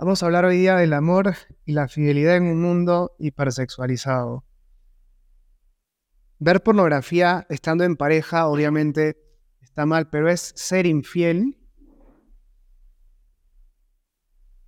[0.00, 1.34] Vamos a hablar hoy día del amor
[1.66, 4.44] y la fidelidad en un mundo hipersexualizado.
[6.38, 9.22] Ver pornografía estando en pareja obviamente
[9.60, 11.58] está mal, pero es ser infiel.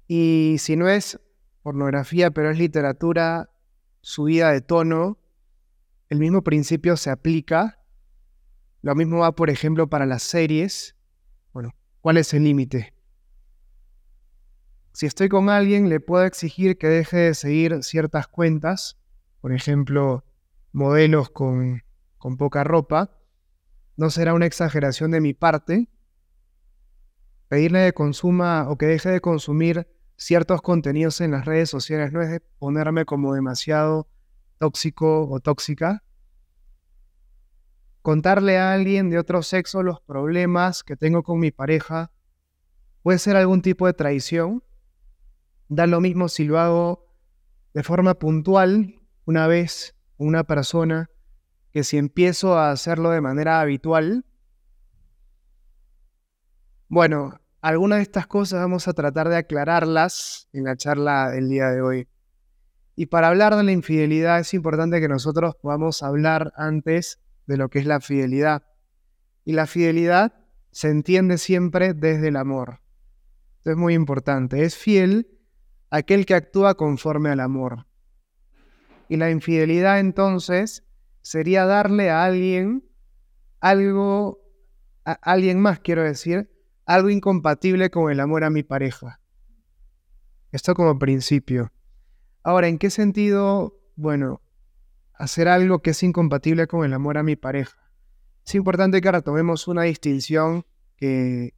[0.06, 1.18] Y si no es
[1.62, 3.48] pornografía, pero es literatura
[4.02, 5.18] subida de tono,
[6.10, 7.81] el mismo principio se aplica.
[8.82, 10.96] Lo mismo va, por ejemplo, para las series.
[11.52, 12.92] Bueno, ¿cuál es el límite?
[14.92, 18.98] Si estoy con alguien, le puedo exigir que deje de seguir ciertas cuentas,
[19.40, 20.24] por ejemplo,
[20.72, 21.82] modelos con,
[22.18, 23.16] con poca ropa.
[23.96, 25.88] No será una exageración de mi parte.
[27.48, 32.20] Pedirle que consuma o que deje de consumir ciertos contenidos en las redes sociales no
[32.20, 34.08] es ponerme como demasiado
[34.58, 36.02] tóxico o tóxica.
[38.02, 42.10] Contarle a alguien de otro sexo los problemas que tengo con mi pareja
[43.02, 44.64] puede ser algún tipo de traición.
[45.68, 47.06] Da lo mismo si lo hago
[47.74, 51.10] de forma puntual una vez una persona
[51.70, 54.26] que si empiezo a hacerlo de manera habitual.
[56.88, 61.70] Bueno, algunas de estas cosas vamos a tratar de aclararlas en la charla del día
[61.70, 62.08] de hoy.
[62.96, 67.68] Y para hablar de la infidelidad es importante que nosotros podamos hablar antes de lo
[67.68, 68.64] que es la fidelidad.
[69.44, 70.34] Y la fidelidad
[70.70, 72.80] se entiende siempre desde el amor.
[73.58, 74.64] Esto es muy importante.
[74.64, 75.38] Es fiel
[75.90, 77.86] aquel que actúa conforme al amor.
[79.08, 80.84] Y la infidelidad entonces
[81.20, 82.84] sería darle a alguien
[83.60, 84.40] algo,
[85.04, 86.50] a alguien más quiero decir,
[86.86, 89.20] algo incompatible con el amor a mi pareja.
[90.50, 91.72] Esto como principio.
[92.42, 94.42] Ahora, ¿en qué sentido, bueno,
[95.22, 97.78] hacer algo que es incompatible con el amor a mi pareja?
[98.44, 101.54] Es importante que retomemos una distinción que,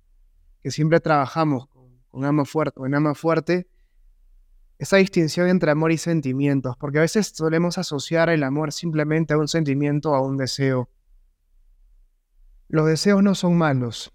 [0.65, 3.67] siempre trabajamos con, con ama fuerte o en ama fuerte,
[4.79, 9.39] esa distinción entre amor y sentimientos, porque a veces solemos asociar el amor simplemente a
[9.39, 10.91] un sentimiento o a un deseo.
[12.69, 14.13] Los deseos no son malos,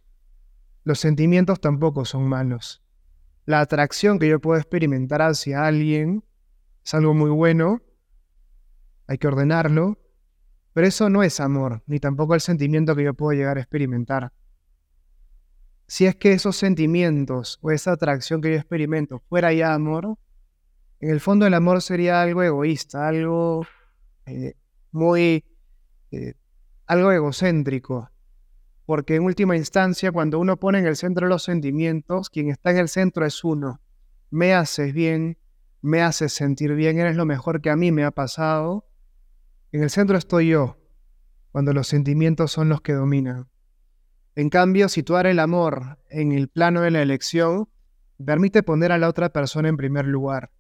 [0.84, 2.84] los sentimientos tampoco son malos.
[3.46, 6.24] La atracción que yo puedo experimentar hacia alguien
[6.86, 7.82] es algo muy bueno,
[9.10, 9.98] hay que ordenarlo,
[10.72, 14.32] pero eso no es amor, ni tampoco el sentimiento que yo puedo llegar a experimentar.
[15.88, 20.20] Si es que esos sentimientos o esa atracción que yo experimento fuera ya amor,
[21.00, 23.66] en el fondo el amor sería algo egoísta, algo
[24.28, 24.54] eh,
[24.92, 25.44] muy,
[26.12, 26.36] eh,
[26.86, 28.12] algo egocéntrico,
[28.86, 32.78] porque en última instancia, cuando uno pone en el centro los sentimientos, quien está en
[32.78, 33.82] el centro es uno.
[34.30, 35.40] Me haces bien,
[35.82, 38.86] me haces sentir bien, eres lo mejor que a mí me ha pasado.
[39.72, 40.78] En el centro estoy yo,
[41.52, 43.50] cuando los sentimientos son los que dominan.
[44.36, 47.70] En cambio, situar el amor en el plano de la elección
[48.24, 50.52] permite poner a la otra persona en primer lugar.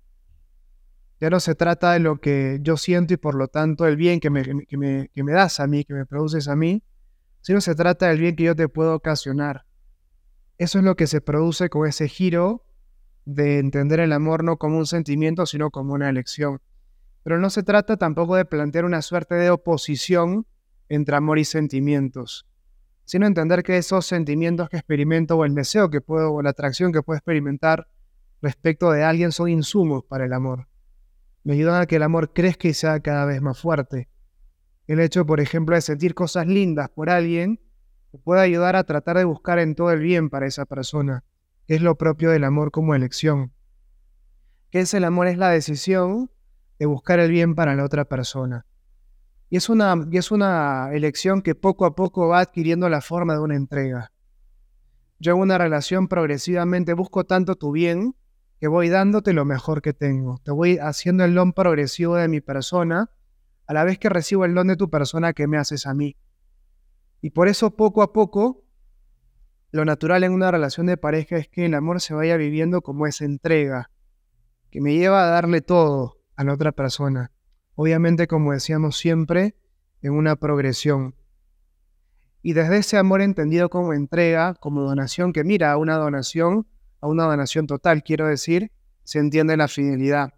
[1.20, 4.20] Ya no se trata de lo que yo siento y por lo tanto el bien
[4.20, 6.84] que me, que me, que me das a mí, que me produces a mí,
[7.42, 9.66] sino se trata del bien que yo te puedo ocasionar.
[10.60, 12.64] Eso es lo que se produce con ese giro
[13.26, 16.62] de entender el amor no como un sentimiento, sino como una elección.
[17.30, 20.48] Pero no se trata tampoco de plantear una suerte de oposición
[20.88, 22.48] entre amor y sentimientos,
[23.06, 26.92] sino entender que esos sentimientos que experimento o el deseo que puedo o la atracción
[26.92, 27.88] que puedo experimentar
[28.42, 30.70] respecto de alguien son insumos para el amor.
[31.44, 34.10] Me ayudan a que el amor crezca y sea cada vez más fuerte.
[34.88, 37.60] El hecho, por ejemplo, de sentir cosas lindas por alguien
[38.24, 41.24] puede ayudar a tratar de buscar en todo el bien para esa persona,
[41.68, 43.54] que es lo propio del amor como elección.
[44.72, 45.28] ¿Qué es el amor?
[45.28, 46.32] Es la decisión
[46.80, 48.66] de buscar el bien para la otra persona.
[49.50, 53.42] Y es una, es una elección que poco a poco va adquiriendo la forma de
[53.42, 54.12] una entrega.
[55.20, 58.16] Yo en una relación progresivamente busco tanto tu bien
[58.60, 60.40] que voy dándote lo mejor que tengo.
[60.44, 63.10] Te voy haciendo el don progresivo de mi persona
[63.68, 66.16] a la vez que recibo el don de tu persona que me haces a mí.
[67.22, 68.64] Y por eso poco a poco,
[69.72, 73.06] lo natural en una relación de pareja es que el amor se vaya viviendo como
[73.08, 73.92] esa entrega,
[74.72, 77.34] que me lleva a darle todo a la otra persona.
[77.76, 79.58] Obviamente, como decíamos siempre,
[80.02, 81.14] en una progresión.
[82.42, 86.66] Y desde ese amor entendido como entrega, como donación, que mira a una donación,
[87.02, 88.72] a una donación total, quiero decir,
[89.04, 90.34] se entiende la fidelidad.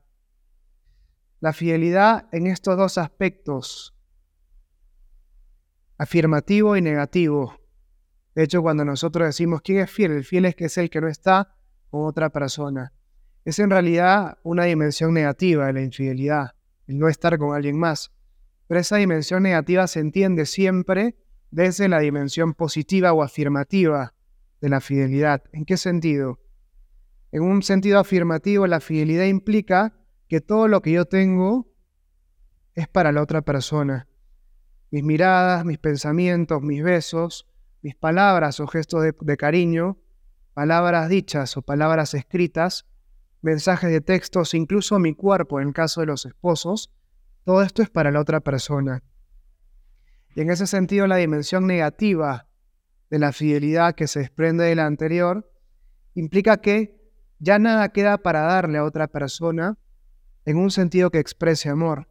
[1.39, 3.95] La fidelidad en estos dos aspectos,
[6.00, 7.59] afirmativo y negativo.
[8.33, 11.00] De hecho, cuando nosotros decimos quién es fiel, el fiel es que es el que
[11.00, 11.53] no está
[11.92, 12.92] con otra persona.
[13.43, 16.51] Es en realidad una dimensión negativa de la infidelidad,
[16.88, 18.11] el no estar con alguien más.
[18.67, 21.15] Pero esa dimensión negativa se entiende siempre
[21.49, 24.13] desde la dimensión positiva o afirmativa
[24.61, 25.43] de la fidelidad.
[25.51, 26.39] ¿En qué sentido?
[27.31, 29.93] En un sentido afirmativo, la fidelidad implica
[30.27, 31.67] que todo lo que yo tengo
[32.73, 34.07] es para la otra persona.
[34.91, 37.49] Mis miradas, mis pensamientos, mis besos,
[37.81, 39.97] mis palabras o gestos de, cariño,
[40.53, 42.85] palabras dichas o palabras escritas,
[43.41, 46.91] mensajes de textos, incluso mi cuerpo en el caso de los esposos,
[47.43, 49.03] todo esto es para la otra persona.
[50.35, 52.47] Y en ese sentido, la dimensión negativa
[53.09, 55.51] de la fidelidad que se desprende de la anterior
[56.13, 57.01] implica que
[57.39, 59.77] ya nada queda para darle a otra persona
[60.45, 62.07] en un sentido que exprese amor.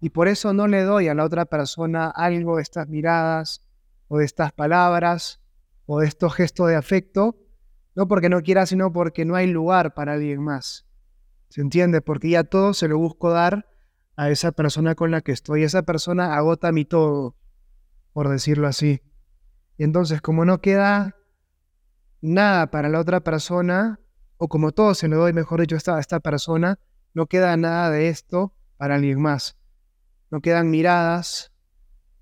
[0.00, 3.64] Y por eso no le doy a la otra persona algo de estas miradas
[4.06, 5.40] o de estas palabras
[5.86, 7.36] o de estos gestos de afecto,
[7.98, 10.86] no porque no quiera, sino porque no hay lugar para alguien más.
[11.48, 12.00] ¿Se entiende?
[12.00, 13.66] Porque ya todo se lo busco dar
[14.14, 15.64] a esa persona con la que estoy.
[15.64, 17.34] Esa persona agota mi todo,
[18.12, 19.02] por decirlo así.
[19.78, 21.16] Entonces, como no queda
[22.20, 23.98] nada para la otra persona,
[24.36, 26.78] o como todo se lo doy, mejor dicho, a esta persona,
[27.14, 29.58] no queda nada de esto para alguien más.
[30.30, 31.52] No quedan miradas,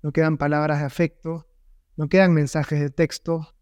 [0.01, 1.45] no quedan palabras de afecto,
[1.97, 3.53] no quedan mensajes de texto,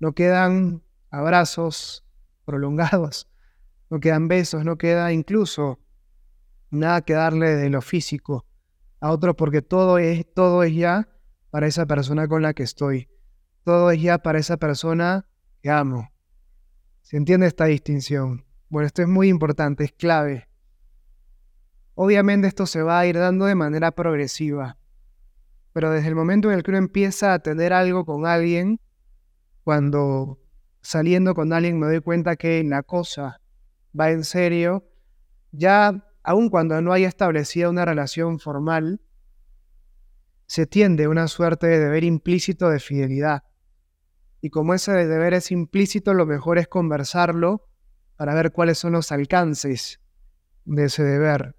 [0.00, 2.04] no quedan abrazos
[2.44, 3.28] prolongados,
[3.90, 5.78] no quedan besos, no queda incluso
[6.70, 8.46] nada que darle de lo físico
[9.00, 11.08] a otro porque todo es, todo es ya
[11.50, 13.08] para esa persona con la que estoy.
[13.64, 15.26] Todo es ya para esa persona
[15.62, 16.10] que amo.
[17.02, 18.44] ¿Se entiende esta distinción?
[18.68, 20.48] Bueno, esto es muy importante, es clave.
[21.94, 24.78] Obviamente esto se va a ir dando de manera progresiva,
[25.72, 28.80] pero desde el momento en el que uno empieza a tener algo con alguien,
[29.64, 30.39] cuando
[30.82, 33.40] saliendo con alguien me doy cuenta que la cosa
[33.98, 34.86] va en serio,
[35.52, 39.00] ya aun cuando no haya establecida una relación formal,
[40.46, 43.44] se tiende una suerte de deber implícito de fidelidad.
[44.40, 47.68] Y como ese deber es implícito, lo mejor es conversarlo
[48.16, 50.00] para ver cuáles son los alcances
[50.64, 51.56] de ese deber.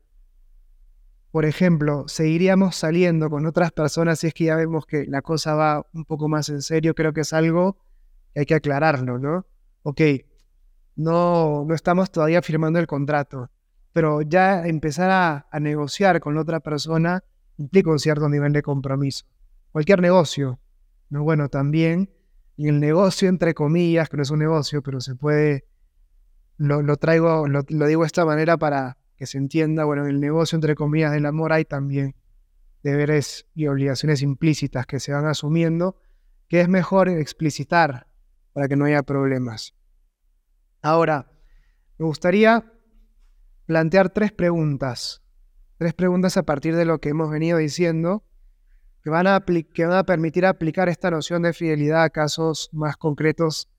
[1.31, 5.55] Por ejemplo, seguiríamos saliendo con otras personas si es que ya vemos que la cosa
[5.55, 6.93] va un poco más en serio.
[6.93, 7.77] Creo que es algo
[8.35, 9.45] hay que aclararlo, ¿no?
[9.83, 10.01] Ok,
[10.95, 13.49] no, no estamos todavía firmando el contrato,
[13.93, 17.23] pero ya empezar a, a negociar con la otra persona
[17.57, 19.25] implica un cierto nivel de compromiso.
[19.71, 20.59] Cualquier negocio,
[21.09, 21.23] ¿no?
[21.23, 22.09] Bueno, también
[22.57, 25.65] en el negocio, entre comillas, que no es un negocio, pero se puede,
[26.57, 30.55] lo, traigo, lo, digo de esta manera para que se entienda, bueno, en el negocio,
[30.55, 32.15] entre comillas, del amor hay también
[32.83, 35.97] deberes y obligaciones implícitas que se van asumiendo,
[36.47, 38.07] que es mejor explicitar
[38.53, 39.73] para que no haya problemas.
[40.81, 41.31] Ahora,
[41.97, 42.71] me gustaría
[43.65, 45.21] plantear tres preguntas,
[45.77, 48.23] tres preguntas a partir de lo que hemos venido diciendo,
[49.03, 53.69] que van a, permitir aplicar esta noción de fidelidad a casos más concretos,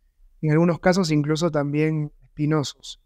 [0.41, 3.01] en algunos casos incluso también espinosos.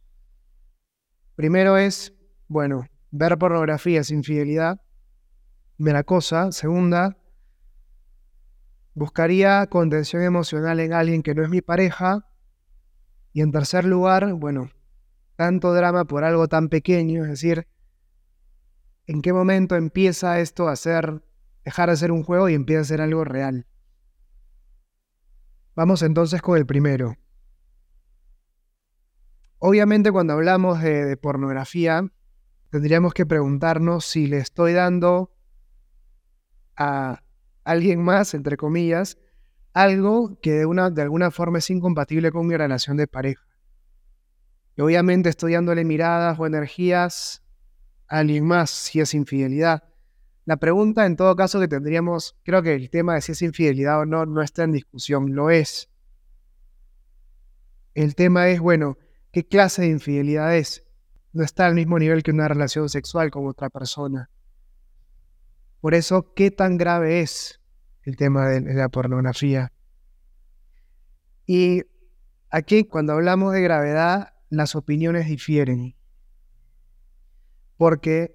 [1.34, 2.14] Primero es,
[2.48, 4.80] bueno, ver pornografía sin fidelidad,
[5.78, 6.52] la cosa.
[6.52, 7.18] Segunda,
[8.96, 12.26] buscaría contención emocional en alguien que no es mi pareja.
[13.34, 14.70] Y en tercer lugar, bueno,
[15.36, 17.68] tanto drama por algo tan pequeño, es decir,
[19.06, 21.22] en qué momento empieza esto a ser
[21.62, 23.66] dejar de ser un juego y empieza a ser algo real.
[25.74, 27.16] Vamos entonces con el primero.
[29.58, 32.10] Obviamente cuando hablamos de, pornografía,
[32.70, 35.36] tendríamos que preguntarnos si le estoy dando
[36.76, 37.20] a
[37.66, 39.18] alguien más, entre comillas,
[39.72, 43.44] algo que de, una, de alguna forma es incompatible con mi relación de pareja.
[44.76, 47.42] Y obviamente estoy dándole miradas o energías
[48.06, 49.82] a alguien más si es infidelidad.
[50.44, 54.00] La pregunta, en todo caso, que tendríamos, creo que el tema de si es infidelidad
[54.00, 55.90] o no, no está en discusión, lo es.
[57.94, 58.96] El tema es, bueno,
[59.32, 60.84] ¿qué clase de infidelidad es?
[61.32, 64.30] No está al mismo nivel que una relación sexual con otra persona.
[65.86, 67.60] Por eso, ¿qué tan grave es
[68.02, 69.72] el tema de, la pornografía?
[71.46, 71.84] Y
[72.50, 75.94] aquí, cuando hablamos de gravedad, las opiniones difieren.
[77.76, 78.34] Porque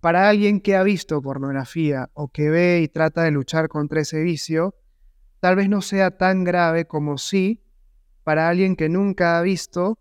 [0.00, 4.22] para alguien que ha visto pornografía o que ve y trata de luchar contra ese
[4.22, 4.74] vicio,
[5.40, 7.62] tal vez no sea tan grave como sí
[8.24, 9.98] para alguien que nunca ha visto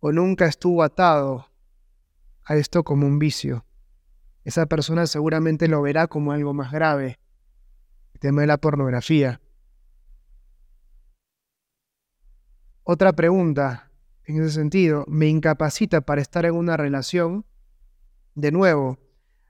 [0.00, 1.46] o nunca estuvo atado
[2.42, 3.64] a esto como un vicio.
[4.44, 7.18] Esa persona seguramente lo verá como algo más grave,
[8.14, 9.40] el tema de la pornografía.
[12.84, 13.90] Otra pregunta
[14.24, 17.44] en ese sentido, ¿me incapacita para estar en una relación?
[18.34, 18.98] De nuevo,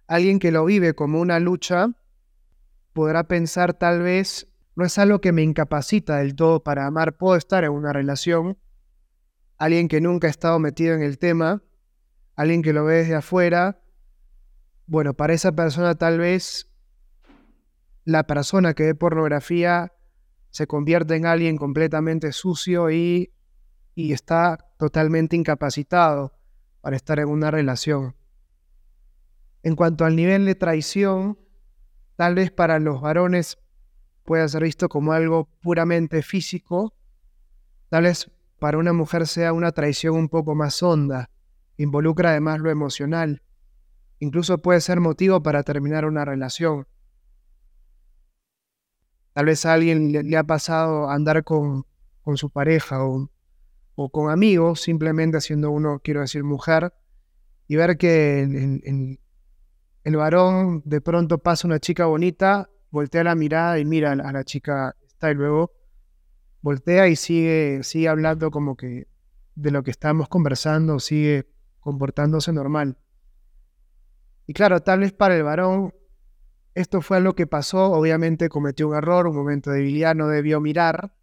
[0.07, 1.89] alguien que lo vive como una lucha
[2.93, 7.17] podrá pensar tal vez no es algo que me incapacita del todo para amar.
[7.17, 8.59] Puedo estar en una relación,
[9.59, 11.63] alguien que nunca ha estado metido en el tema,
[12.37, 13.82] alguien que lo ve desde afuera.
[14.87, 16.69] Bueno, para esa persona tal vez
[18.05, 19.93] la persona que ve pornografía
[20.51, 23.33] se convierte en alguien completamente sucio y,
[23.95, 26.35] y está totalmente incapacitado
[26.81, 28.17] para estar en una relación.
[29.63, 31.39] En cuanto al nivel de traición,
[32.17, 33.59] tal vez para los varones
[34.25, 36.95] pueda ser visto como algo puramente físico,
[37.89, 41.31] tal vez para una mujer sea una traición un poco más honda,
[41.77, 43.43] involucra además lo emocional,
[44.23, 46.87] incluso puede ser motivo para terminar una relación.
[49.33, 51.85] Tal vez a alguien le, ha pasado andar con,
[52.23, 53.31] con su pareja o,
[53.95, 56.93] o, con amigos, simplemente siendo uno, quiero decir, mujer,
[57.67, 59.19] y ver que el,
[60.05, 64.45] el varón de pronto pasa una chica bonita voltea la mirada y mira a la,
[64.45, 65.73] chica está y luego
[66.61, 69.09] voltea y sigue, sigue hablando como que
[69.55, 71.49] de lo que estamos conversando, sigue
[71.81, 72.99] comportándose normal.
[74.53, 75.95] Y claro, tal vez para el varón
[76.75, 80.61] esto fue lo que pasó, obviamente cometió un error, un momento de debilidad, no debió
[80.61, 81.17] mirar,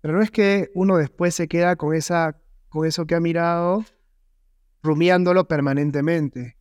[0.00, 3.84] pero no es que uno después se queda con, esa, con eso que ha mirado
[4.82, 6.56] rumiándolo permanentemente.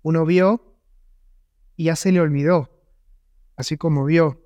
[0.00, 0.78] Uno vio
[1.76, 2.70] y ya se le olvidó
[3.56, 4.40] así como vio.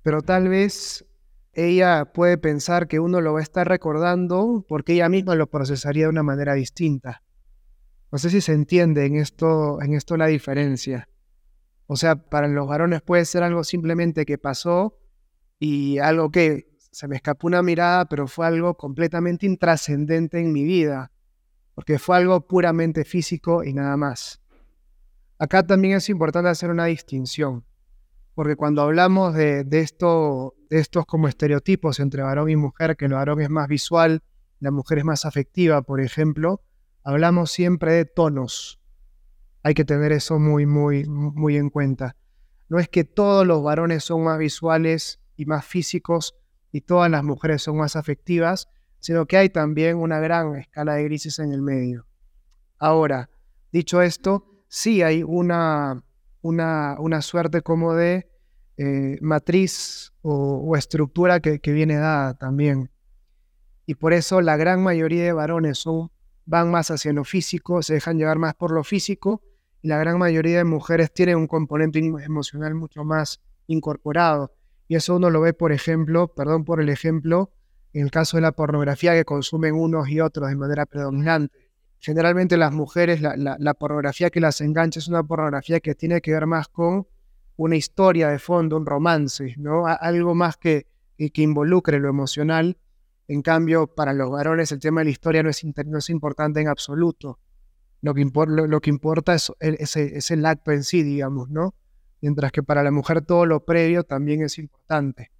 [0.00, 1.04] Pero tal vez
[1.52, 6.04] ella puede pensar que uno lo va a estar recordando porque ella misma lo procesaría
[6.04, 7.22] de una manera distinta.
[8.12, 11.08] No sé si se entiende en esto, en esto la diferencia.
[11.86, 14.98] O sea, para los varones puede ser algo simplemente que pasó
[15.58, 20.64] y algo que se me escapó una mirada, pero fue algo completamente intrascendente en mi
[20.64, 21.12] vida,
[21.74, 24.40] porque fue algo puramente físico y nada más.
[25.38, 27.64] Acá también es importante hacer una distinción
[28.40, 33.12] porque cuando hablamos de, esto, de estos como estereotipos entre varón y mujer, que el
[33.12, 34.22] varón es más visual,
[34.60, 36.62] la mujer es más afectiva, por ejemplo,
[37.04, 38.80] hablamos siempre de tonos.
[39.62, 42.16] Hay que tener eso muy, muy, muy en cuenta.
[42.68, 46.34] No es que todos los varones son más visuales y más físicos
[46.72, 48.68] y todas las mujeres son más afectivas,
[49.00, 52.06] sino que hay también una gran escala de grises en el medio.
[52.78, 53.28] Ahora,
[53.72, 56.02] dicho esto, sí hay una,
[56.42, 58.30] una, una suerte como de
[58.82, 62.90] eh, matriz o, estructura que, viene dada también.
[63.84, 66.10] Y por eso la gran mayoría de varones son,
[66.50, 69.40] van más hacia lo físico, se dejan llevar más por lo físico,
[69.82, 74.52] y la gran mayoría de mujeres tienen un componente emocional mucho más incorporado.
[74.88, 77.52] Y eso uno lo ve, por ejemplo, perdón por el ejemplo,
[77.92, 81.70] en el caso de la pornografía que consumen unos y otros de manera predominante.
[82.00, 86.32] Generalmente las mujeres, la, la pornografía que las engancha es una pornografía que tiene que
[86.32, 87.06] ver más con
[87.56, 89.86] una historia de fondo, un romance, ¿no?
[89.86, 92.76] algo más que, que, involucre lo emocional.
[93.30, 96.60] En cambio, para los varones el tema de la historia no es, no es importante
[96.60, 97.38] en absoluto.
[98.02, 101.76] Lo que, lo, que importa es, el acto en sí, digamos, ¿no?
[102.20, 105.30] Mientras que para la mujer todo lo previo también es importante.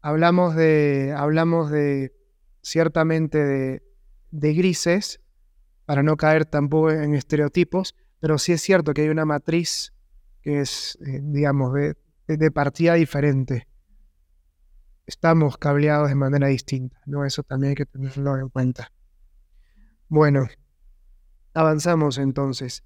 [0.00, 2.14] Hablamos de, hablamos de
[2.62, 3.82] ciertamente de,
[4.30, 5.20] de grises,
[5.84, 9.92] para no caer tampoco en estereotipos, pero sí es cierto que hay una matriz
[10.40, 11.94] que es, eh, digamos, de,
[12.26, 13.68] de, partida diferente.
[15.06, 17.24] Estamos cableados de manera distinta, ¿no?
[17.24, 18.90] Eso también hay que tenerlo en cuenta.
[20.08, 20.46] Bueno,
[21.52, 22.84] avanzamos entonces.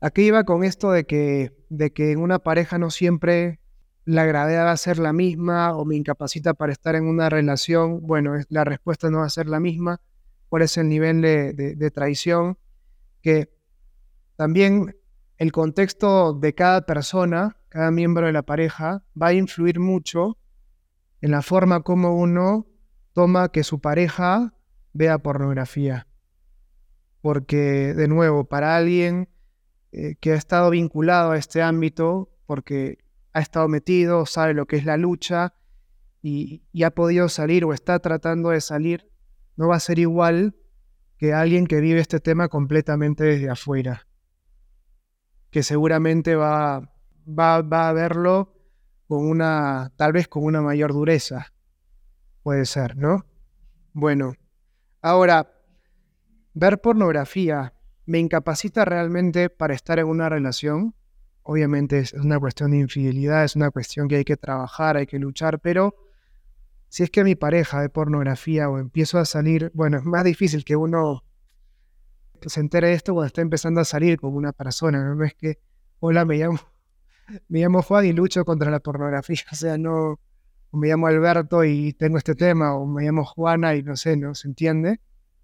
[0.00, 3.60] Aquí iba con esto de que, de que en una pareja no siempre
[4.04, 8.00] la gravedad va a ser la misma o me incapacita para estar en una relación.
[8.00, 10.00] Bueno, la respuesta no va a ser la misma.
[10.48, 12.56] ¿Cuál es el nivel de, de traición?
[13.20, 13.52] Que
[14.36, 14.96] también
[15.36, 20.38] el contexto de cada persona, cada miembro de la pareja, va a influir mucho
[21.20, 22.66] en la forma como uno
[23.12, 24.54] toma que su pareja
[24.92, 26.06] vea pornografía.
[27.20, 29.28] Porque, de nuevo, para alguien
[29.92, 32.98] eh, que ha estado vinculado a este ámbito, porque
[33.32, 35.54] ha estado metido, sabe lo que es la lucha
[36.22, 39.10] y, y ha podido salir o está tratando de salir,
[39.56, 40.56] no va a ser igual
[41.16, 44.08] que alguien que vive este tema completamente desde afuera
[45.50, 46.92] que seguramente va,
[47.26, 48.54] va, a verlo
[49.08, 51.52] con una, tal vez con una mayor dureza.
[52.42, 53.24] Puede ser, ¿no?
[53.94, 54.34] Bueno,
[55.00, 55.50] ahora,
[56.52, 57.74] ver pornografía
[58.04, 60.94] me incapacita realmente para estar en una relación.
[61.42, 65.18] Obviamente es una cuestión de infidelidad, es una cuestión que hay que trabajar, hay que
[65.18, 65.96] luchar, pero
[66.88, 70.64] si es que mi pareja ve pornografía o empiezo a salir, bueno, es más difícil
[70.64, 71.24] que uno
[72.42, 75.14] se entere de esto cuando está empezando a salir con una persona.
[75.14, 75.58] No es que,
[76.00, 76.60] hola, me llamo,
[77.48, 79.38] me llamo Juan y lucho contra la pornografía.
[79.52, 80.20] O sea, no
[80.72, 84.34] me llamo Alberto y tengo este tema, o me llamo Juana y no sé, no
[84.34, 85.00] se entiende.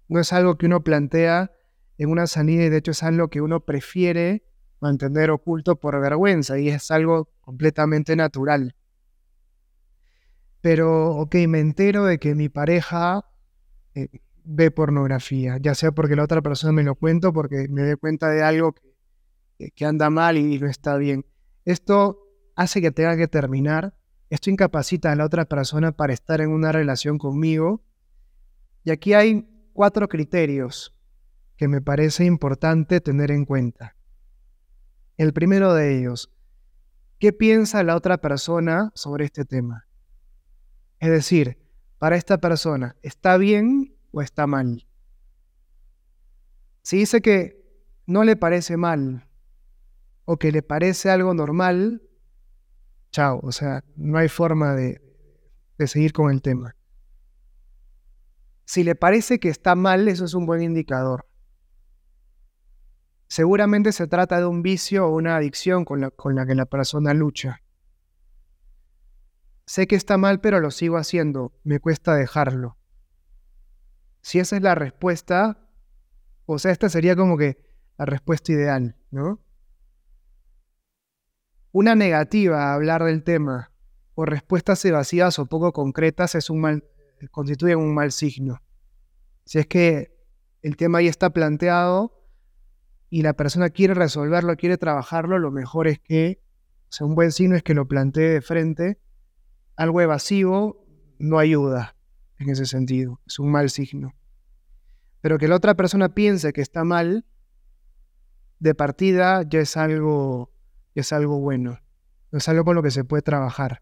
[0.07, 1.51] No es algo que uno plantea
[1.97, 4.43] en una salida y de hecho es algo que uno prefiere
[4.79, 8.75] mantener oculto por vergüenza y es algo completamente natural.
[10.61, 13.25] Pero, ok, me entero de que mi pareja
[13.93, 14.09] eh,
[14.43, 17.95] ve pornografía, ya sea porque la otra persona me lo cuenta o porque me dé
[17.97, 21.25] cuenta de algo que, que anda mal y no está bien.
[21.65, 23.95] Esto hace que tenga que terminar,
[24.29, 27.83] esto incapacita a la otra persona para estar en una relación conmigo.
[28.83, 30.95] Y aquí hay cuatro criterios
[31.57, 33.95] que me parece importante tener en cuenta.
[35.17, 36.31] El primero de ellos,
[37.19, 39.87] ¿qué piensa la otra persona sobre este tema?
[40.99, 41.57] Es decir,
[41.97, 44.85] para esta persona, ¿está bien o está mal?
[46.81, 47.63] Si dice que
[48.05, 49.24] no le parece mal
[50.25, 52.01] o que le parece algo normal,
[53.11, 55.01] chao, o sea, no hay forma de,
[55.77, 56.75] de seguir con el tema.
[58.65, 61.27] Si le parece que está mal, eso es un buen indicador.
[63.27, 66.65] Seguramente se trata de un vicio o una adicción con la, con la que la
[66.65, 67.61] persona lucha.
[69.65, 71.53] Sé que está mal, pero lo sigo haciendo.
[71.63, 72.77] Me cuesta dejarlo.
[74.21, 75.69] Si esa es la respuesta,
[76.45, 77.57] o sea, esta sería como que
[77.97, 79.44] la respuesta ideal, ¿no?
[81.77, 83.69] Una negativa a hablar del tema
[84.13, 86.85] o respuestas evasivas o poco concretas es un mal,
[87.31, 88.61] constituyen un mal signo.
[89.43, 90.15] Si es que
[90.61, 92.25] el tema ya está planteado
[93.09, 96.41] y la persona quiere resolverlo, quiere trabajarlo, lo mejor es que,
[96.87, 98.97] o sea, un buen signo es que lo plantee de frente.
[99.75, 100.87] Algo evasivo
[101.19, 101.97] no ayuda
[102.39, 104.15] en ese sentido, es un mal signo.
[105.19, 107.25] Pero que la otra persona piense que está mal,
[108.59, 110.54] de partida ya es algo,
[110.99, 111.79] es algo bueno,
[112.31, 113.81] es algo con lo que se puede trabajar.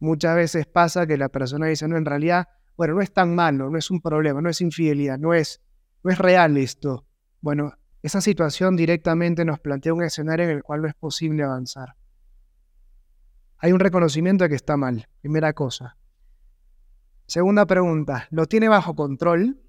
[0.00, 3.70] Muchas veces pasa que la persona dice, no, en realidad, bueno, no es tan malo,
[3.70, 5.60] no es un problema, no es infidelidad, no es,
[6.02, 7.06] no es real esto.
[7.40, 11.94] Bueno, esa situación directamente nos plantea un escenario en el cual no es posible avanzar.
[13.58, 15.96] Hay un reconocimiento de que está mal, primera cosa.
[17.26, 19.61] Segunda pregunta, ¿lo tiene bajo control?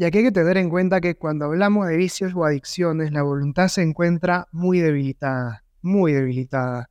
[0.00, 3.20] Y aquí hay que tener en cuenta que cuando hablamos de vicios o adicciones, la
[3.20, 6.88] voluntad se encuentra muy debilitada, muy debilitada.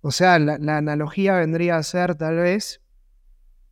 [0.00, 2.80] O sea, la, analogía vendría a ser tal vez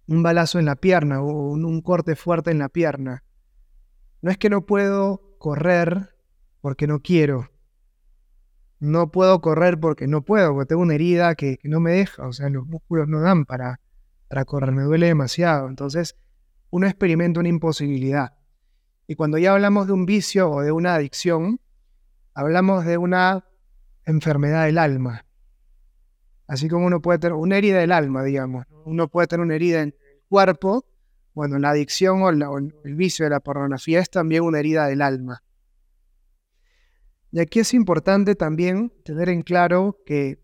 [0.06, 3.24] un balazo en la pierna o un, corte fuerte en la pierna.
[4.20, 6.14] No es que no puedo correr
[6.60, 7.50] porque no quiero.
[8.78, 12.26] No puedo correr porque no puedo, porque tengo una herida que, no me deja.
[12.26, 13.80] O sea, los músculos no dan para,
[14.28, 15.66] para correr, me duele demasiado.
[15.66, 16.14] Entonces,
[16.70, 18.35] uno experimenta una imposibilidad.
[19.07, 21.61] Y cuando ya hablamos de un vicio o de una adicción,
[22.35, 23.46] hablamos de una
[24.04, 25.24] enfermedad del alma.
[26.46, 28.66] Así como uno puede tener una herida del alma, digamos.
[28.85, 30.87] Uno puede tener una herida en el cuerpo.
[31.35, 35.42] Bueno, la adicción o, el vicio de la pornografía es también una herida del alma.
[37.31, 40.38] Y aquí es importante también tener en claro que,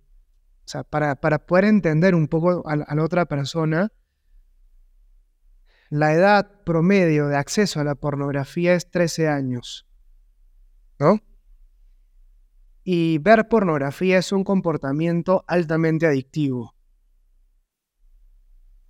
[0.60, 3.90] o sea, para, poder entender un poco a la otra persona,
[5.90, 9.86] la edad promedio de acceso a la pornografía es 13 años.
[10.98, 11.20] ¿No?
[12.84, 16.74] Y ver pornografía es un comportamiento altamente adictivo.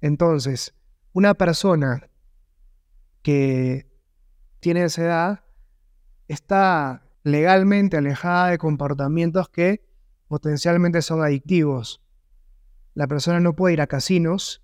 [0.00, 0.74] Entonces,
[1.12, 2.11] una persona
[3.22, 3.87] que
[4.61, 5.44] tiene esa edad
[6.28, 9.87] está legalmente alejada de comportamientos que
[10.26, 12.02] potencialmente son adictivos.
[12.94, 14.63] La persona no puede ir a casinos,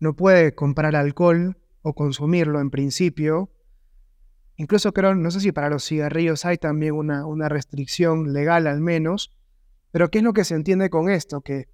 [0.00, 3.50] no puede comprar alcohol o consumirlo en principio.
[4.56, 8.80] Incluso creo, no sé si para los cigarrillos hay también una, una restricción legal al
[8.80, 9.32] menos,
[9.90, 11.40] pero ¿qué es lo que se entiende con esto?
[11.40, 11.68] Que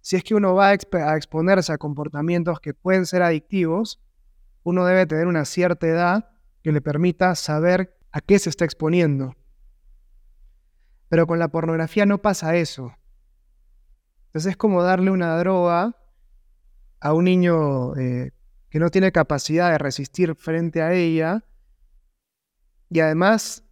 [0.00, 4.00] si es que uno va a, exponerse a comportamientos que pueden ser adictivos,
[4.62, 6.30] uno debe tener una cierta edad
[6.62, 9.34] que le permita saber a qué se está exponiendo.
[11.08, 12.94] Pero con la pornografía no pasa eso.
[14.26, 15.96] Entonces es como darle una droga
[17.00, 18.32] a un niño eh,
[18.70, 21.44] que no tiene capacidad de resistir frente a ella
[22.90, 23.64] y además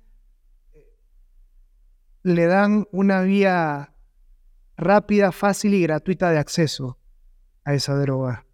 [2.23, 3.95] le dan una vía
[4.77, 6.99] rápida, fácil y gratuita de acceso
[7.65, 8.47] a esa droga.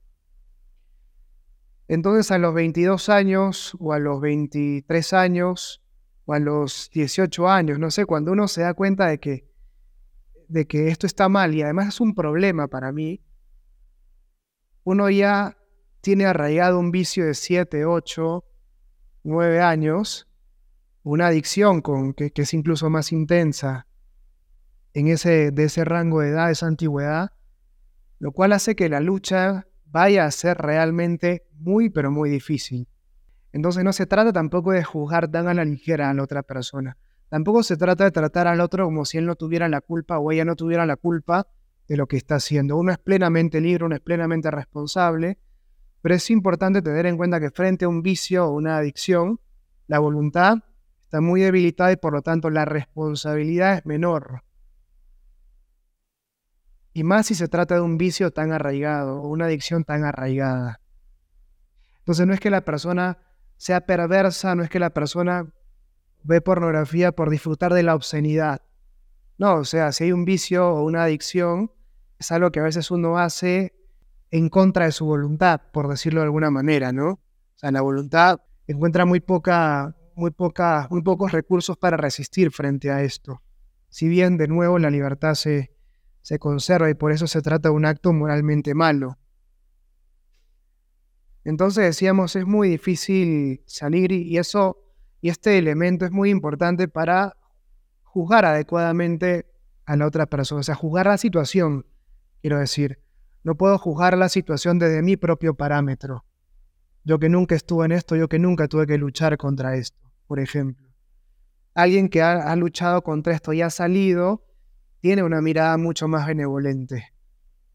[1.89, 5.83] Entonces a los 22 años o a los 23 años
[6.25, 9.49] o a los 18 años, no sé, cuando uno se da cuenta de que,
[10.49, 13.21] de que esto está mal y además es un problema para mí,
[14.85, 15.57] uno ya
[16.01, 18.45] tiene arraigado un vicio de 7, 8,
[19.25, 20.29] 9 años,
[21.03, 23.87] una adicción con, que, es incluso más intensa
[24.95, 27.33] en ese, de ese rango de edad, esa antigüedad,
[28.18, 32.88] lo cual hace que la lucha vaya a ser realmente muy, pero muy difícil.
[33.53, 36.97] Entonces no se trata tampoco de juzgar tan a la ligera a la otra persona.
[37.29, 40.33] Tampoco se trata de tratar al otro como si él no tuviera la culpa o
[40.33, 41.47] ella no tuviera la culpa
[41.92, 42.78] de lo que está haciendo.
[42.78, 45.37] Uno es plenamente libre, uno es plenamente responsable,
[46.00, 49.40] pero es importante tener en cuenta que frente a un vicio o una adicción,
[49.88, 50.57] la voluntad
[51.05, 54.42] está muy debilitada y por lo tanto la responsabilidad es menor.
[56.94, 60.81] Y más si se trata de un vicio tan arraigado o una adicción tan arraigada.
[61.98, 63.18] Entonces no es que la persona
[63.59, 65.52] sea perversa, no es que la persona
[66.22, 68.62] ve pornografía por disfrutar de la obscenidad.
[69.37, 71.70] No, o sea, si hay un vicio o una adicción,
[72.23, 73.75] es algo que a veces uno hace
[74.31, 77.11] en contra de su voluntad, por decirlo de alguna manera, ¿no?
[77.11, 82.91] O sea, la voluntad encuentra muy poca, muy poca, muy pocos recursos para resistir frente
[82.93, 83.43] a esto.
[83.89, 85.73] Si bien de nuevo la libertad se,
[86.21, 89.19] se conserva y por eso se trata de un acto moralmente malo.
[91.43, 94.79] Entonces decíamos, es muy difícil salir y eso,
[95.21, 97.37] y este elemento es muy importante para
[98.05, 99.53] juzgar adecuadamente
[99.87, 101.87] a la otra persona, o sea, juzgar la situación,
[102.42, 102.98] quiero decir.
[103.44, 106.24] No puedo juzgar la situación desde mi propio parámetro.
[107.05, 110.38] Yo que nunca estuve en esto, yo que nunca tuve que luchar contra esto, por
[110.38, 110.88] ejemplo.
[111.74, 114.44] Alguien que ha, ha luchado contra esto y ha salido,
[115.00, 117.12] tiene una mirada mucho más benevolente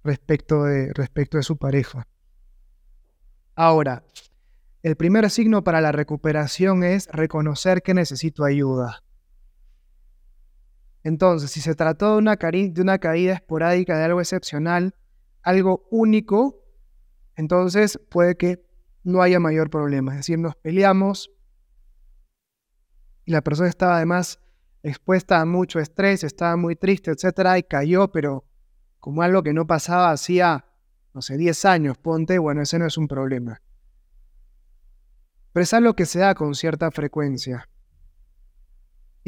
[0.04, 2.08] respecto de, respecto de su pareja.
[3.56, 4.04] Ahora,
[4.84, 9.04] el primer signo para la recuperación es reconocer que necesito ayuda.
[11.08, 14.94] Entonces, si se trató de una, caída esporádica, de algo excepcional,
[15.42, 16.66] algo único,
[17.38, 18.68] entonces puede que
[19.06, 20.12] no haya mayor problema.
[20.12, 21.32] Es decir, nos peleamos
[23.24, 24.42] y la persona estaba además
[24.84, 28.44] expuesta a mucho estrés, estaba muy triste, etcétera, y cayó, pero
[29.00, 30.66] como algo que no pasaba hacía,
[31.14, 33.62] no sé, 10 años, ponte, bueno, ese no es un problema.
[35.54, 37.70] Pero es algo que se da con cierta frecuencia,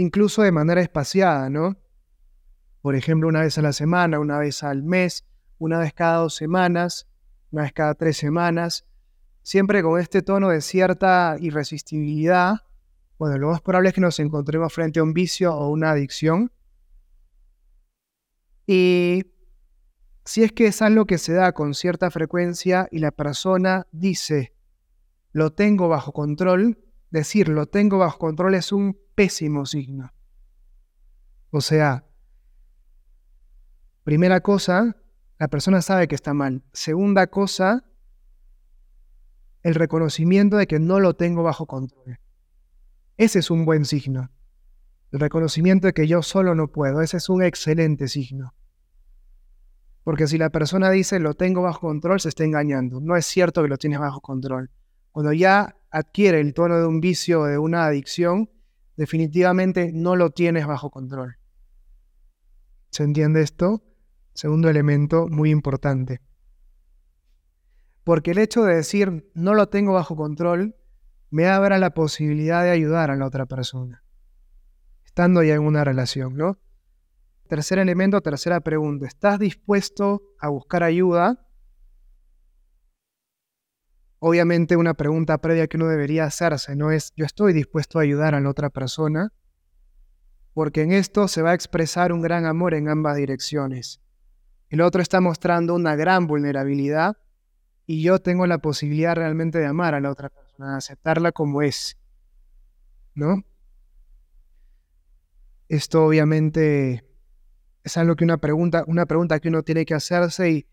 [0.01, 1.77] incluso de manera espaciada, ¿no?
[2.81, 5.25] Por ejemplo, una vez a la semana, una vez al mes,
[5.57, 7.07] una vez cada dos semanas,
[7.51, 8.85] una vez cada tres semanas,
[9.43, 12.61] siempre con este tono de cierta irresistibilidad
[13.19, 16.53] bueno, lo más probable es que nos encontremos frente a un vicio o una adicción.
[18.65, 19.25] Y
[20.23, 24.53] si es que es algo que se da con cierta frecuencia y la persona dice,
[25.33, 26.79] lo tengo bajo control,
[27.11, 30.11] decir lo tengo bajo control es un pésimo signo.
[31.51, 32.05] O sea,
[34.03, 34.95] primera cosa,
[35.39, 36.63] la persona sabe que está mal.
[36.73, 37.85] Segunda cosa,
[39.63, 42.19] el reconocimiento de que no lo tengo bajo control.
[43.17, 44.31] Ese es un buen signo.
[45.11, 48.53] El reconocimiento de que yo solo no puedo, ese es un excelente signo.
[50.03, 53.01] Porque si la persona dice lo tengo bajo control, se está engañando.
[53.01, 54.69] No es cierto que lo tienes bajo control.
[55.11, 58.49] Cuando ya adquiere el tono de un vicio o de una adicción,
[58.95, 61.37] definitivamente no lo tienes bajo control.
[62.89, 63.83] ¿Se entiende esto?
[64.33, 66.21] Segundo elemento muy importante.
[68.03, 70.75] Porque el hecho de decir no lo tengo bajo control
[71.29, 74.03] me abra la posibilidad de ayudar a la otra persona,
[75.05, 76.57] estando ya en una relación, ¿no?
[77.47, 81.47] Tercer elemento, tercera pregunta, ¿estás dispuesto a buscar ayuda?
[84.19, 88.35] Obviamente una pregunta previa que uno debería hacerse no es yo estoy dispuesto a ayudar
[88.35, 89.31] a la otra persona,
[90.53, 94.01] porque en esto se va a expresar un gran amor en ambas direcciones.
[94.69, 97.17] El otro está mostrando una gran vulnerabilidad
[97.85, 101.97] y yo tengo la posibilidad realmente de amar a la otra persona aceptarla como es,
[103.15, 103.43] ¿no?
[105.69, 107.05] Esto obviamente
[107.83, 110.67] es algo que una pregunta, una pregunta que uno tiene que hacerse y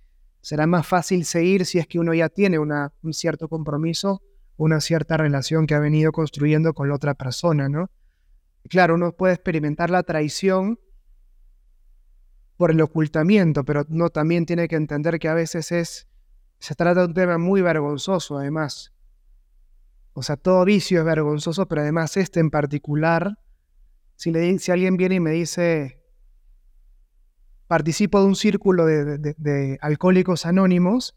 [0.46, 4.22] será más fácil seguir si es que uno ya tiene un cierto compromiso,
[4.56, 7.90] una cierta relación que ha venido construyendo con la otra persona, ¿no?
[8.68, 10.78] Claro, uno puede experimentar la traición
[12.56, 16.06] por el ocultamiento, pero no también tiene que entender que a veces es
[16.60, 18.92] se trata de un tema muy vergonzoso, además.
[20.12, 23.36] O sea, todo vicio es vergonzoso, pero además este en particular,
[24.14, 26.05] si, le, si alguien viene y me dice,
[27.66, 31.16] participo de un círculo de, alcohólicos anónimos,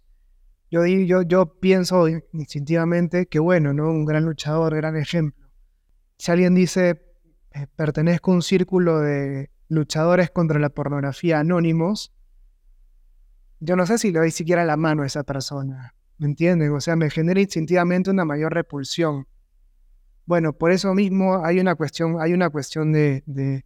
[0.71, 3.89] yo, yo, yo pienso instintivamente que bueno, ¿no?
[3.89, 5.47] Un gran luchador, gran ejemplo.
[6.17, 7.01] Si alguien dice,
[7.53, 12.13] eh, pertenezco a un círculo de luchadores contra la pornografía anónimos,
[13.59, 15.95] yo no sé si le doy siquiera la mano a esa persona.
[16.17, 16.71] ¿Me entienden?
[16.73, 19.27] O sea, me genera instintivamente una mayor repulsión.
[20.25, 23.65] Bueno, por eso mismo hay una cuestión, hay una cuestión de, de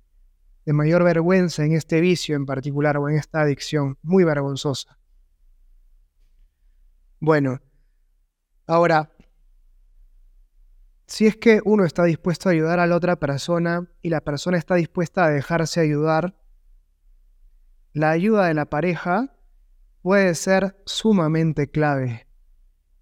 [0.72, 4.98] mayor vergüenza en este vicio en particular o en esta adicción, muy vergonzosa.
[7.20, 7.60] Bueno,
[8.66, 9.12] ahora,
[11.06, 14.58] si es que uno está dispuesto a ayudar a la otra persona y la persona
[14.58, 16.38] está dispuesta a dejarse ayudar,
[17.92, 19.36] la ayuda de la pareja
[20.02, 22.28] puede ser sumamente clave.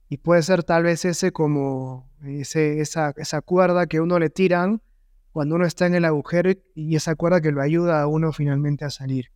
[0.09, 4.81] Y puede ser tal vez ese como esa, esa cuerda que uno le tiran
[5.31, 8.85] cuando uno está en el agujero y esa cuerda que lo ayuda a uno finalmente
[8.85, 9.31] a salir.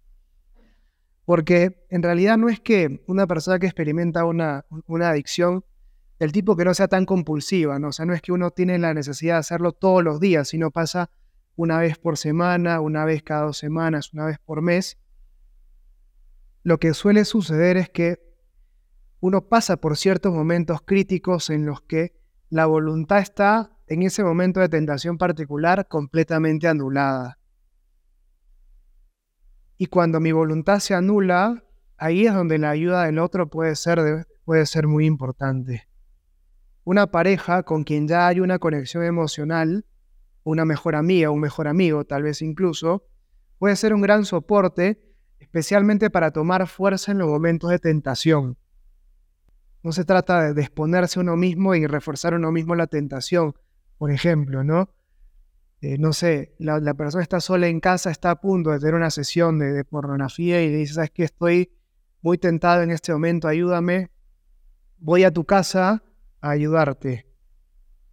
[1.25, 4.65] Porque en realidad no es que una persona que experimenta una,
[5.01, 5.65] adicción
[6.19, 7.89] del tipo que no sea tan compulsiva, ¿no?
[7.89, 10.69] O sea, no es que uno tiene la necesidad de hacerlo todos los días, sino
[10.69, 11.09] pasa
[11.55, 14.97] una vez por semana, una vez cada dos semanas, una vez por mes.
[16.63, 18.19] Lo que suele suceder es que
[19.19, 22.13] uno pasa por ciertos momentos críticos en los que
[22.49, 27.37] la voluntad está en ese momento de tentación particular completamente anulada.
[29.77, 31.63] Y cuando mi voluntad se anula,
[31.97, 35.87] ahí es donde la ayuda del otro puede ser, puede ser muy importante.
[36.83, 39.85] Una pareja con quien ya hay una conexión emocional,
[40.43, 43.05] una mejor amiga, un mejor amigo tal vez incluso,
[43.57, 45.01] puede ser un gran soporte,
[45.39, 48.57] especialmente para tomar fuerza en los momentos de tentación.
[49.83, 53.55] No se trata de exponerse uno mismo y reforzar uno mismo la tentación,
[53.97, 54.89] por ejemplo, ¿no?
[55.81, 59.11] Eh, no sé, la, persona está sola en casa, está a punto de tener una
[59.11, 61.23] sesión de, pornografía y le dice, ¿sabes qué?
[61.23, 61.71] Estoy
[62.21, 64.09] muy tentado en este momento, ayúdame,
[64.97, 66.01] voy a tu casa
[66.41, 67.27] a ayudarte.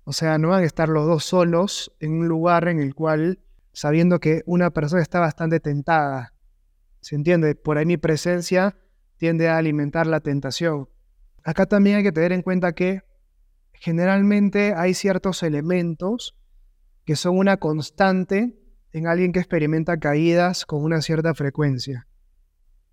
[0.05, 3.39] O sea, no van a estar los dos solos en un lugar en el cual,
[3.73, 6.35] sabiendo que una persona está bastante tentada.
[7.01, 7.55] ¿Se entiende?
[7.55, 8.77] Por ahí mi presencia
[9.17, 10.89] tiende a alimentar la tentación.
[11.45, 13.03] Acá también hay que tener en cuenta que
[13.83, 16.37] generalmente hay ciertos elementos
[17.05, 18.57] que son una constante
[18.93, 22.07] en alguien que experimenta caídas con una cierta frecuencia.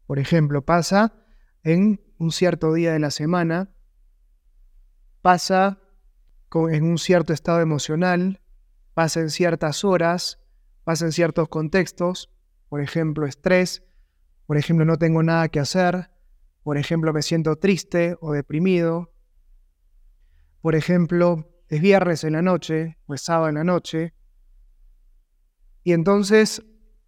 [0.07, 1.13] Por ejemplo, pasa
[1.61, 3.69] en un cierto día de la semana,
[5.21, 5.79] pasa
[6.71, 8.41] en un cierto estado emocional,
[8.95, 10.39] pasa en ciertas horas,
[10.85, 12.31] pasa en ciertos contextos,
[12.67, 13.83] por ejemplo, estrés,
[14.47, 16.09] por ejemplo, no tengo nada que hacer,
[16.63, 19.13] por ejemplo, me siento triste o deprimido,
[20.61, 24.13] por ejemplo, es viernes en la noche o es sábado en la noche.
[25.83, 26.63] Y entonces,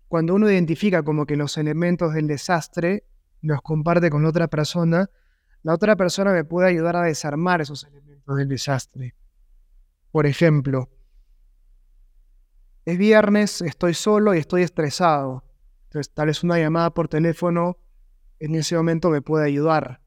[0.07, 3.05] cuando uno identifica como que los elementos del desastre
[3.41, 5.09] los comparte con otra persona,
[5.63, 9.15] la otra persona me puede ayudar a desarmar esos elementos del desastre.
[10.11, 10.89] Por ejemplo,
[12.85, 15.43] es viernes, estoy solo y estoy estresado.
[15.85, 17.77] Entonces, tal vez una llamada por teléfono
[18.39, 20.00] en ese momento me puede ayudar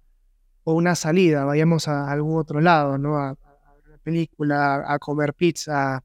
[0.65, 3.19] o una salida, vayamos a algún otro lado, ¿no?
[3.19, 6.05] A, ver una película, a comer pizza, a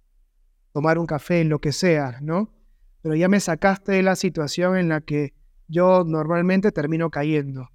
[0.74, 2.54] tomar un café, lo que sea, ¿no?
[3.02, 5.34] Pero ya me sacaste de la situación en la que
[5.67, 7.69] yo normalmente termino cayendo.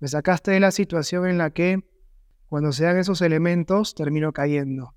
[0.00, 1.84] Me sacaste de la situación en la que
[2.48, 4.94] cuando se dan esos elementos termino cayendo.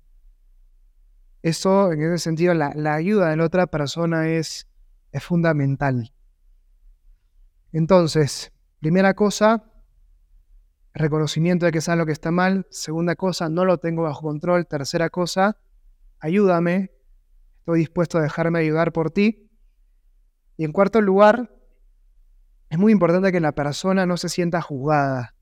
[1.42, 4.66] Eso, en ese sentido, la, ayuda de la otra persona es,
[5.12, 6.12] es fundamental.
[7.72, 9.67] Entonces, primera cosa,
[10.98, 12.66] reconocimiento de que sabes lo que está mal.
[12.70, 14.66] Segunda cosa, no lo tengo bajo control.
[14.66, 15.56] Tercera cosa,
[16.18, 16.92] ayúdame.
[17.60, 19.48] Estoy dispuesto a dejarme ayudar por ti.
[20.56, 21.54] Y en cuarto lugar,
[22.68, 25.34] es muy importante que la persona no se sienta juzgada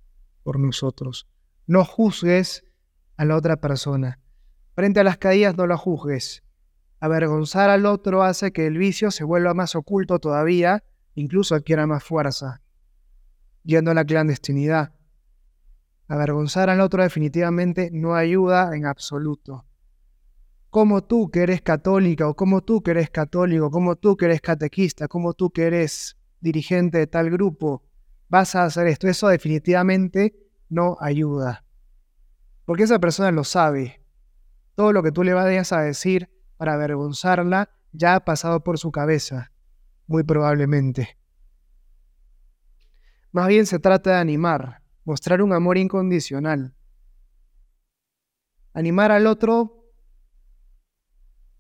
[0.43, 1.29] por nosotros.
[1.67, 2.65] No juzgues
[3.17, 4.21] a la otra persona.
[4.75, 6.45] Frente a las caídas no lo juzgues.
[7.01, 12.05] Avergonzar al otro hace que el vicio se vuelva más oculto todavía, incluso adquiera más
[12.05, 12.63] fuerza,
[13.65, 14.93] yendo a la clandestinidad.
[16.09, 19.65] Avergonzar al otro definitivamente no ayuda en absoluto.
[20.71, 24.41] Como tú que eres católica o como tú que eres católico, como tú que eres
[24.41, 27.83] catequista, como tú que eres dirigente de tal grupo,
[28.29, 29.09] vas a hacer esto.
[29.09, 30.37] Eso definitivamente
[30.69, 31.65] no ayuda.
[32.65, 34.03] Porque esa persona lo sabe.
[34.75, 38.93] Todo lo que tú le vayas a decir para avergonzarla ya ha pasado por su
[38.93, 39.53] cabeza,
[40.07, 41.17] muy probablemente.
[43.33, 46.75] Más bien se trata de animar, mostrar un amor incondicional.
[48.75, 49.85] Animar al otro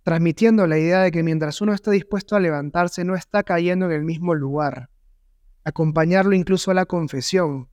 [0.02, 3.92] transmitiendo la idea de que mientras uno está dispuesto a levantarse, no está cayendo en
[3.92, 4.90] el mismo lugar.
[5.64, 7.68] Acompañarlo incluso a la confesión.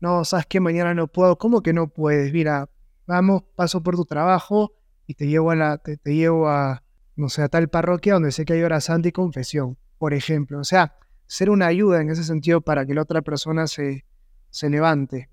[0.00, 1.38] No, sabes que mañana no puedo.
[1.38, 2.32] ¿Cómo que no puedes?
[2.32, 2.68] Mira,
[3.06, 4.74] vamos, paso por tu trabajo
[5.06, 6.84] y te llevo a la, te, llevo a,
[7.16, 10.60] no sé, a tal parroquia donde sé que hay hora santa y confesión, por ejemplo.
[10.60, 10.96] O sea,
[11.26, 14.04] ser una ayuda en ese sentido para que la otra persona se,
[14.54, 15.28] se levante.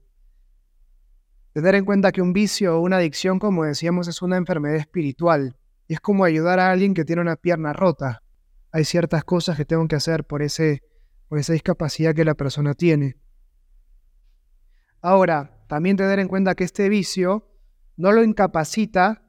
[1.53, 5.55] Tener en cuenta que un vicio o una adicción, como decíamos, es una enfermedad espiritual.
[5.87, 8.23] Y es como ayudar a alguien que tiene una pierna rota.
[8.71, 10.81] hay ciertas cosas que tengo que hacer por, ese,
[11.27, 13.17] por esa discapacidad que la persona tiene.
[15.01, 17.47] Ahora, también tener en cuenta que este vicio
[17.97, 19.23] no lo incapacita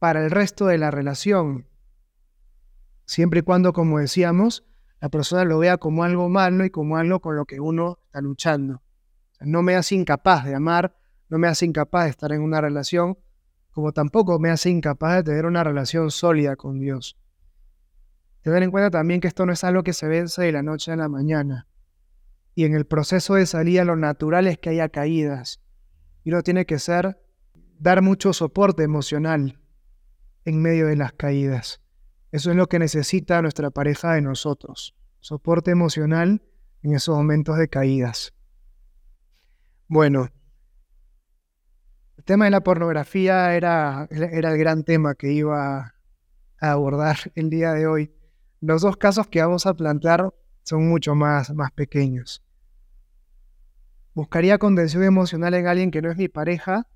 [0.00, 1.68] para el resto de la relación,
[3.04, 4.64] siempre y cuando, como decíamos,
[5.00, 8.20] la persona lo vea como algo malo y como algo con lo que uno está
[8.20, 8.82] luchando.
[9.40, 10.96] No me hace incapaz de amar,
[11.28, 13.18] no me hace incapaz de estar en una relación,
[13.70, 17.16] como tampoco me hace incapaz de tener una relación sólida con Dios.
[18.42, 20.92] Tener en cuenta también que esto no es algo que se vence de la noche
[20.92, 21.66] a la mañana.
[22.54, 25.60] Y en el proceso de salida lo natural es que haya caídas.
[26.24, 27.20] Y uno tiene que ser,
[27.78, 29.60] dar mucho soporte emocional
[30.44, 31.80] en medio de las caídas.
[32.32, 34.96] Eso es lo que necesita nuestra pareja de nosotros.
[35.20, 36.42] Soporte emocional
[36.82, 38.34] en esos momentos de caídas.
[39.88, 40.28] Bueno,
[42.16, 45.94] el tema de la pornografía era, era el gran tema que iba
[46.60, 48.12] a abordar el día de hoy.
[48.60, 52.44] Los dos casos que vamos a plantear son mucho más, más pequeños.
[54.14, 56.86] Buscaría contención emocional en alguien que no es mi pareja.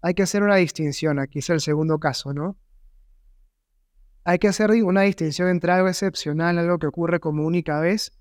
[0.00, 2.56] Hay que hacer una distinción, aquí es el segundo caso, ¿no?
[4.24, 8.12] hay que hacer una distinción entre algo excepcional, algo que ocurre como única vez,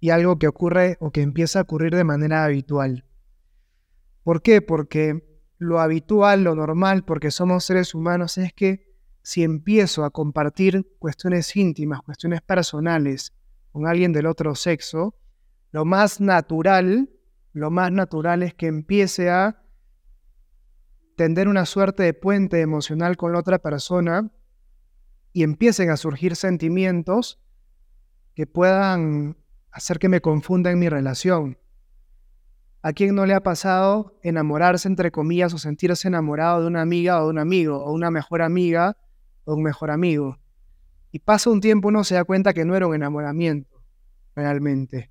[0.00, 3.04] y algo que ocurre o que empieza a ocurrir de manera habitual.
[4.22, 4.62] ¿Por qué?
[4.62, 5.22] Porque
[5.58, 11.54] lo habitual, lo normal, porque somos seres humanos, es que si empiezo a compartir cuestiones
[11.56, 13.32] íntimas, cuestiones personales
[13.72, 15.16] con alguien del otro sexo,
[15.72, 17.10] lo más natural,
[17.52, 19.62] lo más natural es que empiece a
[21.16, 24.30] tender una suerte de puente emocional con la otra persona
[25.32, 27.40] y empiecen a surgir sentimientos
[28.34, 29.36] que puedan
[29.74, 31.58] hacer que me confunda en mi relación.
[32.80, 37.20] ¿A quién no le ha pasado enamorarse, entre comillas, o sentirse enamorado de una amiga
[37.20, 38.96] o de un amigo, o una mejor amiga
[39.44, 40.38] o un mejor amigo?
[41.10, 43.82] Y pasa un tiempo uno se da cuenta que no era un enamoramiento,
[44.36, 45.10] realmente.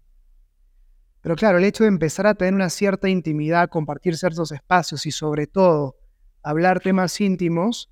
[1.19, 5.11] Pero claro, el hecho de empezar a tener una cierta intimidad, compartir ciertos espacios y
[5.11, 5.97] sobre todo
[6.41, 7.91] hablar temas íntimos,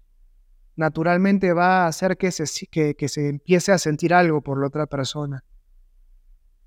[0.78, 4.86] naturalmente va a hacer que se, que, se empiece a sentir algo por la otra
[4.86, 5.44] persona.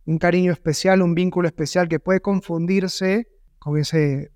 [0.06, 4.32] Un cariño especial, un vínculo especial que puede confundirse con ese,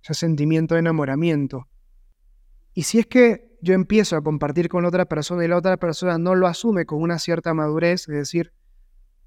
[0.00, 1.68] sentimiento de enamoramiento.
[2.74, 6.18] Y si es que yo empiezo a compartir con otra persona y la otra persona
[6.18, 8.52] no lo asume con una cierta madurez, es decir,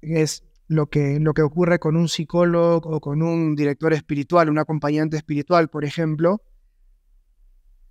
[0.00, 4.58] es lo que, lo que ocurre con un psicólogo o con un director espiritual, un
[4.58, 6.42] acompañante espiritual, por ejemplo,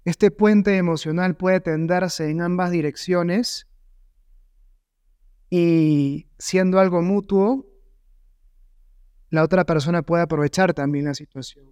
[0.05, 3.67] este puente emocional puede tenderse en ambas direcciones
[5.49, 7.65] y siendo algo mutuo,
[9.29, 11.65] la otra persona puede aprovechar también la situación.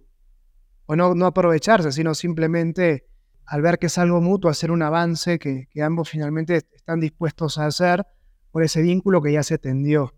[0.86, 3.06] O no, no aprovecharse, sino simplemente
[3.46, 7.58] al ver que es algo mutuo, hacer un avance que, que ambos finalmente están dispuestos
[7.58, 8.06] a hacer
[8.50, 10.14] por ese vínculo que ya se tendió.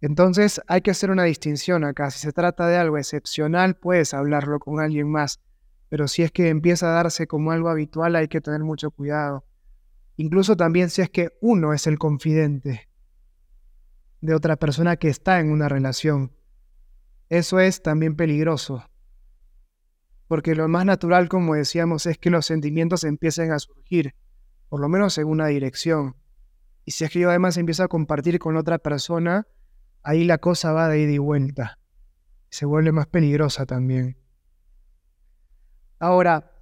[0.00, 2.10] Entonces hay que hacer una distinción acá.
[2.10, 5.40] Si se trata de algo excepcional, puedes hablarlo con alguien más
[5.92, 9.44] pero si es que empieza a darse como algo habitual hay que tener mucho cuidado.
[10.16, 12.88] Incluso también si es que uno es el confidente
[14.22, 16.32] de otra persona que está en una relación.
[17.28, 18.88] Eso es también peligroso.
[20.28, 24.14] Porque lo más natural, como decíamos, es que los sentimientos empiecen a surgir,
[24.68, 26.16] por lo menos en una dirección.
[26.84, 29.46] Y si es que yo además empiezo a compartir con otra persona,
[30.02, 31.78] ahí la cosa va de ida y vuelta.
[32.48, 34.16] Se vuelve más peligrosa también.
[35.98, 36.52] Ahora,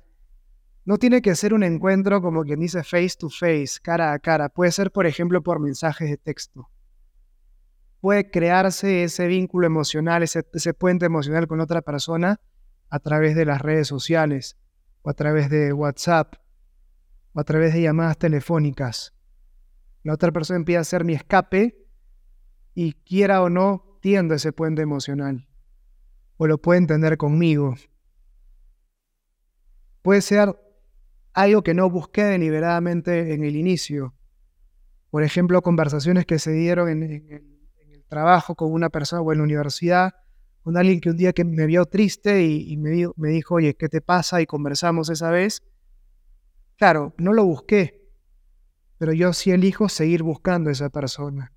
[0.87, 4.49] no tiene que ser un encuentro como quien dice face to face, cara a cara.
[4.49, 6.71] Puede ser, por ejemplo, por mensajes de texto.
[8.01, 12.41] Puede crearse ese vínculo emocional, ese, puente emocional con otra persona
[12.89, 14.57] a través de las redes sociales,
[15.03, 16.37] o a través de WhatsApp,
[17.35, 19.15] o a través de llamadas telefónicas.
[20.03, 21.87] La otra persona empieza a ser mi escape
[22.75, 25.47] y quiera o no, tiendo ese puente emocional.
[26.39, 27.75] O lo puede entender conmigo.
[30.01, 30.59] Puede ser
[31.35, 34.15] algo que no busqué deliberadamente en el inicio.
[35.11, 37.50] Por ejemplo, conversaciones que se dieron en, el
[38.11, 40.13] trabajo con una persona o en la universidad,
[40.63, 43.89] con alguien que un día que me vio triste y, me, me dijo, oye, ¿qué
[43.89, 44.43] te pasa?
[44.43, 45.63] Y conversamos esa vez.
[46.77, 48.07] Claro, no lo busqué,
[48.99, 51.55] pero yo sí elijo seguir buscando a esa persona.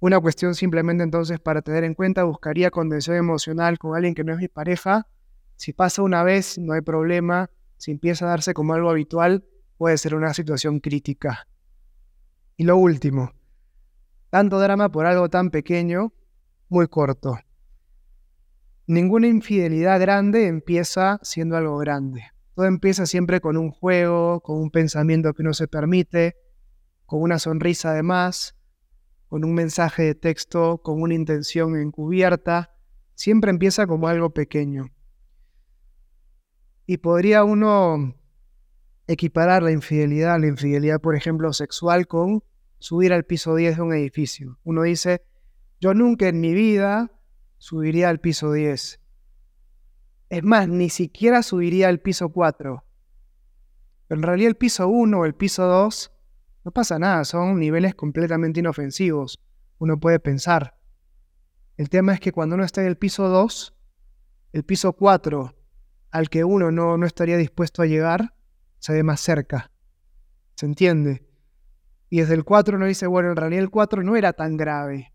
[0.00, 4.34] Una cuestión simplemente entonces para tener en cuenta, buscaría contención emocional con alguien que no
[4.34, 5.08] es mi pareja
[5.56, 7.50] si pasa una vez, no hay problema.
[7.76, 9.44] Si empieza a darse como algo habitual,
[9.76, 11.48] puede ser una situación crítica.
[12.56, 13.32] Y lo último,
[14.34, 16.12] tanto drama por algo tan pequeño,
[16.68, 17.38] muy corto.
[18.84, 22.24] Ninguna infidelidad grande empieza siendo algo grande.
[22.56, 26.34] Todo empieza siempre con un juego, con un pensamiento que uno se permite,
[27.06, 28.56] con una sonrisa además,
[29.28, 32.74] con un mensaje de texto, con una intención encubierta.
[33.14, 34.86] Siempre empieza como algo pequeño.
[36.86, 38.16] Y podría uno
[39.06, 42.42] equiparar la infidelidad, la infidelidad, por ejemplo, sexual, con
[42.84, 44.58] subir al piso 10 de un edificio.
[44.62, 45.24] Uno dice,
[45.80, 47.10] yo nunca en mi vida
[47.56, 49.00] subiría al piso 10.
[50.28, 52.84] Es más, ni siquiera subiría al piso 4.
[54.06, 56.12] Pero en realidad el piso 1 o el piso 2
[56.66, 59.40] no pasa nada, son niveles completamente inofensivos.
[59.78, 60.78] Uno puede pensar.
[61.78, 63.74] El tema es que cuando uno está en el piso 2,
[64.52, 65.56] el piso 4
[66.10, 68.34] al que uno no, no estaría dispuesto a llegar,
[68.78, 69.72] se ve más cerca.
[70.54, 71.23] ¿Se entiende?
[72.10, 75.12] Y desde el 4 uno dice, bueno, en realidad el 4 no era tan grave.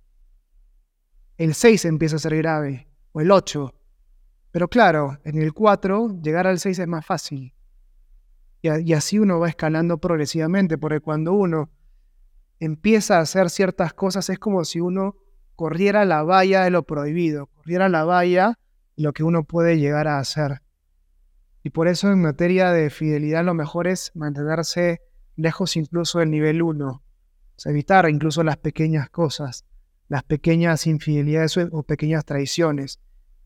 [1.37, 3.73] El 6 empieza a ser grave, o el 8.
[4.51, 7.53] Pero claro, en el 4 llegar al 6 es más fácil.
[8.61, 11.69] Y, así uno va escalando progresivamente, porque cuando uno
[12.59, 15.15] empieza a hacer ciertas cosas es como si uno
[15.55, 18.59] corriera la valla de lo prohibido, corriera la valla
[18.97, 20.61] de lo que uno puede llegar a hacer.
[21.63, 25.01] Y por eso en materia de fidelidad lo mejor es mantenerse
[25.39, 27.01] lejos incluso del nivel 1,
[27.65, 29.65] evitar incluso las pequeñas cosas,
[30.07, 32.99] las pequeñas infidelidades o pequeñas traiciones,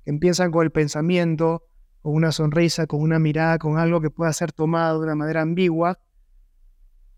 [0.03, 1.63] que empiezan con el pensamiento,
[2.01, 5.41] con una sonrisa, con una mirada, con algo que pueda ser tomado de una manera
[5.41, 5.99] ambigua,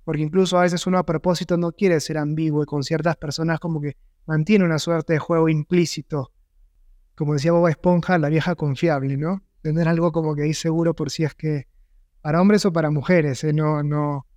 [0.04, 3.60] porque incluso a veces uno a propósito no quiere ser ambiguo y con ciertas personas
[3.60, 3.98] como que
[4.28, 6.32] mantiene una suerte de juego implícito,
[7.16, 9.42] como decía Boba Esponja, la vieja confiable, ¿no?
[9.62, 11.68] Tener algo como que ahí seguro por si es que
[12.22, 13.54] para hombres o para mujeres, ¿eh?
[13.54, 14.28] no, no,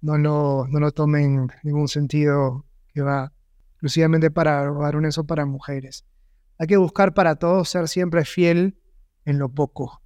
[0.00, 3.32] no, lo, no lo tomen en ningún sentido que va
[3.72, 6.04] exclusivamente para varones o para mujeres.
[6.58, 8.78] Hay que buscar para todos ser siempre fiel
[9.24, 10.02] en lo poco.